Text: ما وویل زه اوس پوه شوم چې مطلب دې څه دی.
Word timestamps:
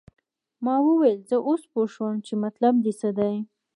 ما 0.63 0.75
وویل 0.87 1.19
زه 1.29 1.37
اوس 1.47 1.61
پوه 1.71 1.85
شوم 1.93 2.15
چې 2.25 2.33
مطلب 2.43 2.73
دې 2.83 2.93
څه 2.99 3.09
دی. 3.19 3.35